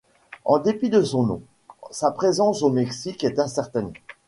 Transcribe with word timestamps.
En 0.45 0.57
dépit 0.57 0.89
de 0.89 1.03
son 1.03 1.25
nom, 1.27 1.41
sa 1.91 2.09
présence 2.09 2.63
au 2.63 2.71
Mexique 2.71 3.23
est 3.23 3.37
incertaine. 3.37 3.93